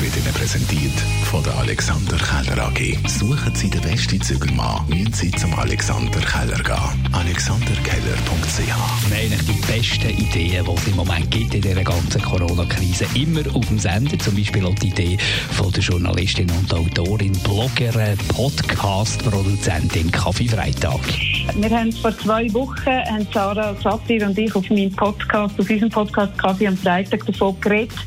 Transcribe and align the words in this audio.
wird 0.00 0.16
Ihnen 0.16 0.32
präsentiert 0.32 0.98
von 1.24 1.42
der 1.42 1.56
Alexander 1.56 2.16
Keller 2.16 2.66
AG. 2.66 2.96
Suchen 3.08 3.54
Sie 3.54 3.68
den 3.68 3.80
besten 3.80 4.20
Zügelmann, 4.20 4.86
müssen 4.88 5.12
Sie 5.12 5.30
zum 5.32 5.52
Alexander 5.58 6.20
Keller 6.20 6.62
gehen. 6.62 7.12
alexanderkeller.ch 7.12 8.58
Wir 8.58 8.76
haben 8.76 9.12
eigentlich 9.12 9.46
die 9.46 9.72
besten 9.72 10.10
Ideen, 10.10 10.64
die 10.64 10.70
es 10.70 10.86
im 10.86 10.96
Moment 10.96 11.30
gibt 11.30 11.54
in 11.54 11.62
dieser 11.62 11.82
ganzen 11.82 12.22
Corona-Krise. 12.22 13.06
Immer 13.14 13.40
auf 13.54 13.66
dem 13.66 13.78
Sender. 13.78 14.18
Zum 14.18 14.36
Beispiel 14.36 14.64
auch 14.66 14.74
die 14.76 14.88
Idee 14.88 15.18
von 15.52 15.72
der 15.72 15.82
Journalistin 15.82 16.50
und 16.50 16.72
Autorin, 16.72 17.32
Bloggerin, 17.42 18.16
Podcast-Produzentin 18.28 20.12
Kaffeefreitag. 20.12 21.00
Wir 21.56 21.70
haben 21.70 21.92
vor 21.92 22.16
zwei 22.18 22.52
Wochen, 22.54 22.86
haben 22.86 23.26
Sarah 23.32 23.74
Satir 23.82 24.26
und 24.26 24.38
ich 24.38 24.54
auf 24.54 24.68
meinem 24.70 24.92
Podcast, 24.92 25.58
auf 25.58 25.68
unserem 25.68 25.90
Podcast 25.90 26.38
Kaffee 26.38 26.68
am 26.68 26.76
Freitag 26.76 27.26
davon 27.26 27.60
geredet, 27.60 27.98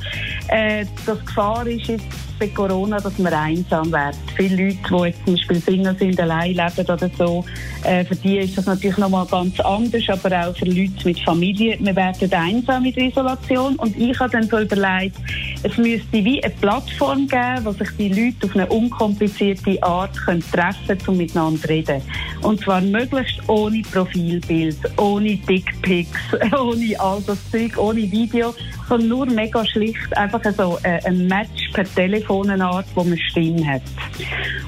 äh, 0.52 0.86
dass 1.06 1.26
Gefahr 1.26 1.66
ist 1.66 1.88
jetzt 1.88 2.06
bei 2.40 2.48
Corona, 2.48 3.00
dass 3.00 3.18
man 3.20 3.34
einsam 3.34 3.92
wird. 3.92 4.16
Viele 4.36 4.56
Leute, 4.56 4.78
die 4.90 5.04
jetzt 5.06 5.26
zum 5.26 5.36
Beispiel 5.36 5.62
Single 5.62 5.96
sind, 5.98 6.20
allein 6.20 6.56
leben 6.56 6.90
oder 6.90 7.10
so, 7.18 7.46
äh, 7.84 8.04
für 8.04 8.16
die 8.16 8.40
ist 8.40 8.58
das 8.58 8.66
natürlich 8.66 8.98
nochmal 8.98 9.26
ganz 9.28 9.60
anders, 9.60 10.04
aber 10.08 10.48
auch 10.48 10.58
für 10.58 10.66
Leute 10.66 11.06
mit 11.06 11.20
Familie. 11.20 11.78
Wir 11.80 11.96
werden 11.96 12.34
einsam 12.34 12.84
in 12.86 12.94
der 12.94 13.04
Isolation 13.04 13.76
und 13.76 13.96
ich 13.96 14.20
habe 14.20 14.32
dann 14.32 14.50
so 14.50 14.60
überlegt, 14.60 15.18
es 15.64 15.78
müsste 15.78 16.26
wie 16.26 16.44
eine 16.44 16.54
Plattform 16.56 17.28
geben, 17.28 17.64
wo 17.64 17.72
sich 17.74 17.90
die 17.98 18.10
Leute 18.10 18.48
auf 18.48 18.56
eine 18.56 18.66
unkomplizierte 18.68 19.82
Art 19.84 20.18
können 20.26 20.44
treffen 20.52 20.88
können, 20.88 21.02
um 21.08 21.18
miteinander 21.18 21.62
zu 21.62 21.68
reden. 21.68 22.02
Und 22.42 22.62
zwar 22.62 22.82
möglichst 22.82 23.38
ohne 23.48 23.82
Profilbild, 23.92 24.78
ohne 24.98 25.36
Dickpics, 25.38 26.20
ohne 26.60 27.00
all 27.00 27.22
das 27.26 27.38
Zeug, 27.52 27.78
ohne 27.78 28.12
Video, 28.12 28.54
sondern 28.90 29.10
nur 29.10 29.26
mega 29.28 29.66
schlicht 29.66 30.18
einfach 30.18 30.42
so 30.58 30.78
äh, 30.84 31.00
ein 31.06 31.28
Match 31.28 31.72
per 31.74 31.86
Telefonart, 31.86 32.86
wo 32.96 33.04
man 33.04 33.18
Stimme 33.18 33.66
hat. 33.66 33.82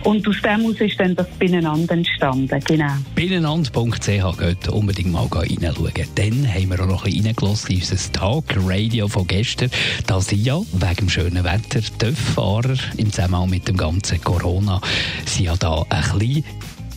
Und 0.04 0.28
aus 0.28 0.36
dem 0.42 0.66
aus 0.66 0.80
ist 0.80 1.00
dann 1.00 1.16
das 1.16 1.28
Beieinander 1.40 1.94
entstanden, 1.94 2.60
genau. 2.66 2.94
Binnenand.ch 3.16 4.38
geht 4.38 4.68
unbedingt 4.70 5.12
mal 5.12 5.28
reinschauen. 5.32 6.08
Dann 6.16 6.48
haben 6.48 6.70
wir 6.70 6.80
auch 6.82 6.88
noch 6.88 7.06
ein 7.06 7.12
bisschen 7.12 7.26
reingelassen 7.28 7.72
in 7.72 7.82
unser 7.82 8.12
Talk-Radio 8.14 9.08
von 9.08 9.28
gestern. 9.28 9.70
Da 10.08 10.22
sind 10.22 10.44
ja 10.44 10.60
wegen 10.60 10.96
dem 10.96 11.10
schönen 11.10 11.44
Wetter 11.44 11.82
Töfffahrer 11.98 12.76
im 12.98 13.12
Zusammenhang 13.12 13.50
mit 13.50 13.68
dem 13.68 13.78
ganzen 13.78 14.22
Corona 14.22 14.80
sind 15.26 15.46
ja 15.46 15.56
da 15.56 15.86
ein 15.90 16.20
bisschen 16.20 16.44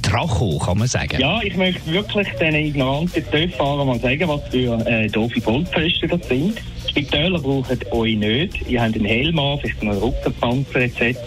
Dracho, 0.06 0.58
kann 0.58 0.78
man 0.78 0.86
sagen. 0.86 1.18
Ja, 1.20 1.40
ich 1.42 1.56
möchte 1.56 1.84
wirklich 1.92 2.28
den 2.40 2.54
ignoranten 2.54 3.24
Töffahrern 3.30 3.88
mal 3.88 3.98
sagen, 3.98 4.28
was 4.28 4.40
für 4.48 4.78
äh, 4.86 5.08
doofe 5.08 5.40
Vollpfosten 5.40 6.08
das 6.08 6.28
sind. 6.28 6.58
Spitäler 6.88 7.38
brauchen 7.38 7.78
euch 7.90 8.16
nicht. 8.16 8.68
Ihr 8.68 8.82
habt 8.82 8.94
einen 8.94 9.04
Helm 9.04 9.38
an, 9.38 9.58
vielleicht 9.58 9.82
einen 9.82 9.98
Rückenpanzer 9.98 10.80
etc. 10.80 11.18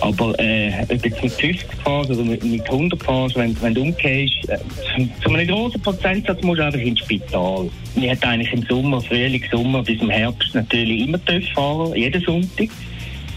Aber 0.00 0.38
äh, 0.38 0.72
ob 0.82 1.04
jetzt 1.04 1.22
mit 1.22 1.32
50 1.32 1.66
fahrst 1.82 2.10
oder 2.10 2.22
mit, 2.22 2.44
mit 2.44 2.70
100 2.70 3.02
fahrst, 3.02 3.36
wenn, 3.36 3.60
wenn 3.62 3.74
du 3.74 3.82
umgehst, 3.82 4.48
äh, 4.48 4.58
zu 5.22 5.30
einem 5.30 5.48
großen 5.48 5.80
Prozentsatz 5.80 6.42
musst 6.42 6.60
du 6.60 6.64
einfach 6.64 6.78
ins 6.78 7.00
Spital. 7.00 7.70
Wir 7.94 8.10
hatten 8.10 8.24
eigentlich 8.24 8.52
im 8.52 8.62
Sommer, 8.64 9.00
Frühling, 9.00 9.42
Sommer 9.50 9.82
bis 9.82 10.00
im 10.02 10.10
Herbst 10.10 10.54
natürlich 10.54 11.08
immer 11.08 11.24
Töfffahrer, 11.24 11.96
jeden 11.96 12.22
Sonntag. 12.22 12.68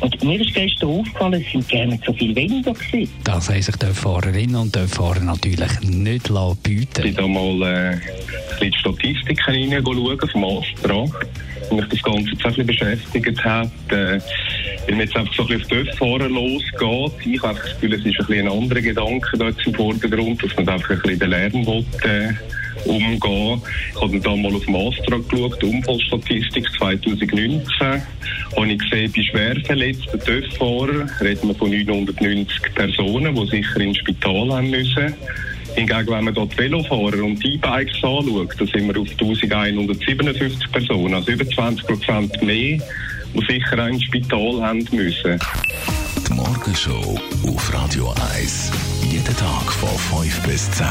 Und 0.01 0.23
mir 0.23 0.39
ist 0.39 0.53
gestern 0.53 0.89
aufgefallen, 0.89 1.43
es 1.45 1.51
sind 1.51 1.67
gerne 1.67 1.99
so 2.05 2.13
viel 2.13 2.35
weniger 2.35 2.73
gewesen. 2.73 3.11
Das 3.23 3.49
haben 3.49 3.61
sich 3.61 3.75
die 3.75 3.85
Fahrerinnen 3.87 4.55
und 4.55 4.75
die 4.75 4.87
Fahrer 4.87 5.19
natürlich 5.19 5.79
nicht 5.81 6.29
bieten 6.63 7.05
Ich 7.05 7.15
da 7.15 7.27
mal 7.27 7.61
äh, 7.63 7.93
in 8.63 8.71
die 8.71 8.77
Statistiken 8.77 9.53
hineinschauen 9.53 10.19
vom 10.31 10.43
Astra. 10.45 11.05
Und 11.69 11.77
mich 11.77 11.89
das 11.89 12.01
Ganze 12.01 12.31
jetzt 12.31 12.45
ein 12.45 12.53
bisschen 12.53 12.65
beschäftigt 12.65 13.43
hat, 13.43 13.71
äh, 13.89 14.19
weil 14.87 14.95
man 14.95 14.99
jetzt 15.01 15.15
einfach 15.15 15.33
so 15.33 15.43
ein 15.43 15.59
bisschen 15.59 15.81
auf 15.81 15.91
die 15.91 15.97
Fahrer 15.97 16.29
losgeht. 16.29 17.27
Ich 17.27 17.43
habe 17.43 17.59
das 17.59 17.73
Gefühl, 17.73 17.93
es 17.93 18.05
ist 18.05 18.19
ein 18.19 18.25
bisschen 18.25 18.47
ein 18.47 18.53
anderer 18.53 18.81
Gedanke 18.81 19.37
dort 19.37 19.67
im 19.67 19.73
Vordergrund, 19.73 20.43
dass 20.43 20.55
man 20.55 20.69
einfach 20.69 20.89
ein 20.91 21.01
bisschen 21.01 21.19
den 21.19 21.29
Lärm 21.29 21.67
will, 21.67 21.85
äh, 22.03 22.33
umgehen. 22.85 23.61
Ich 23.93 24.01
habe 24.01 24.19
dann 24.19 24.41
mal 24.41 24.53
auf 24.53 24.65
dem 24.65 24.75
Astra 24.75 25.17
geschaut, 25.17 25.61
die 25.61 25.65
Unfallstatistik 25.65 26.67
2019. 26.77 28.01
Habe 28.55 28.67
ich 28.67 28.79
gesehen, 28.79 29.13
bei 29.15 29.21
schwer 29.23 29.55
verletzten 29.65 30.19
TÜV-Fahrern 30.19 31.09
reden 31.21 31.47
wir 31.47 31.55
von 31.55 31.69
990 31.69 32.73
Personen, 32.75 33.35
die 33.35 33.47
sicher 33.47 33.79
ins 33.79 33.97
Spital 33.97 34.53
haben 34.53 34.69
müssen. 34.69 35.13
Hingegen, 35.75 36.07
wenn 36.07 36.25
man 36.25 36.33
dort 36.33 36.57
Velofahrer 36.57 37.23
und 37.23 37.43
E-Bikes 37.45 38.03
anschaut, 38.03 38.55
da 38.57 38.65
sind 38.65 38.87
wir 38.87 38.99
auf 38.99 39.09
1157 39.09 40.71
Personen, 40.71 41.13
also 41.13 41.31
über 41.31 41.47
20 41.47 41.85
Prozent 41.85 42.41
mehr, 42.41 42.79
die 43.33 43.45
sicher 43.47 43.83
auch 43.83 43.87
ins 43.87 44.03
Spital 44.03 44.61
haben 44.61 44.85
müssen. 44.91 45.39
Die 46.27 46.33
Morgenshow 46.33 47.19
auf 47.47 47.73
Radio 47.73 48.13
1. 48.35 48.71
Jeden 49.11 49.37
Tag 49.37 49.71
von 49.71 50.21
5 50.21 50.41
bis 50.47 50.71
10. 50.71 50.85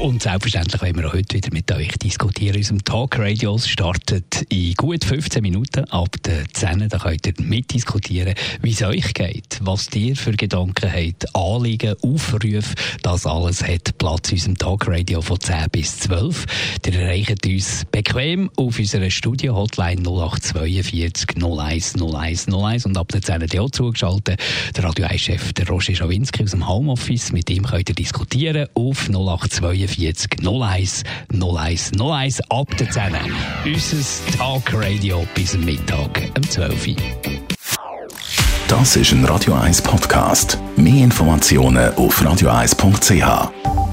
Und 0.00 0.22
selbstverständlich 0.22 0.80
wollen 0.80 0.96
wir 0.96 1.08
auch 1.08 1.12
heute 1.12 1.34
wieder 1.34 1.48
mit 1.52 1.72
euch 1.72 1.90
diskutieren. 1.98 2.56
Unserem 2.56 2.84
Talk 2.84 3.18
Radio 3.18 3.58
startet 3.58 4.46
in 4.48 4.74
gut 4.74 5.04
15 5.04 5.42
Minuten 5.42 5.84
ab 5.86 6.14
der 6.24 6.44
10. 6.52 6.88
Da 6.88 6.98
könnt 6.98 7.26
ihr 7.26 7.34
mitdiskutieren, 7.38 8.34
wie 8.62 8.70
es 8.70 8.82
euch 8.82 9.12
geht, 9.12 9.58
was 9.60 9.88
ihr 9.94 10.14
für 10.14 10.30
Gedanken 10.30 10.92
habt, 10.92 11.34
Anliegen, 11.34 11.96
Aufrufe. 12.00 12.62
Das 13.02 13.26
alles 13.26 13.66
hat 13.66 13.98
Platz 13.98 14.30
in 14.30 14.36
unserem 14.36 14.58
Talk 14.58 14.86
Radio 14.86 15.20
von 15.20 15.40
10 15.40 15.66
bis 15.72 15.98
12. 15.98 16.46
Ihr 16.86 16.94
erreicht 16.94 17.44
uns 17.44 17.84
bequem 17.90 18.50
auf 18.54 18.78
unserer 18.78 19.10
Studio-Hotline 19.10 20.02
0842 20.02 21.42
01 21.42 21.96
01 22.00 22.46
01 22.48 22.86
und 22.86 22.96
ab 22.96 23.08
der 23.08 23.22
10. 23.22 23.58
auch 23.58 23.70
zugeschaltet. 23.70 24.40
Der 24.76 24.84
Radio 24.84 25.06
1-Chef, 25.06 25.52
der 25.54 25.66
Roger 25.66 25.96
Schawinski 25.96 26.44
aus 26.44 26.52
dem 26.52 26.68
Homeoffice. 26.68 27.32
Mit 27.32 27.50
ihm 27.50 27.64
könnt 27.64 27.88
ihr 27.88 27.96
diskutieren 27.96 28.68
auf 28.74 29.08
0842 29.08 29.87
42 29.88 30.44
01 30.44 31.02
01 31.32 31.92
01 31.98 32.40
ab 32.50 32.76
der 32.76 32.90
10. 32.90 33.02
Unser 33.64 34.38
Talkradio 34.38 35.26
bis 35.34 35.56
Mittag 35.56 36.30
um 36.36 36.42
12 36.42 36.88
Uhr. 36.88 36.96
Das 38.68 38.96
ist 38.96 39.12
ein 39.12 39.24
Radio 39.24 39.54
1 39.54 39.80
Podcast. 39.82 40.58
Mehr 40.76 41.04
Informationen 41.04 41.94
auf 41.94 42.20
radio1.ch. 42.20 43.87